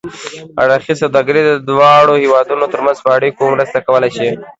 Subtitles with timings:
[0.63, 4.29] اړخیزه سوداګري د دواړو هېوادونو ترمنځ په اړیکو کې مرسته کولای شي.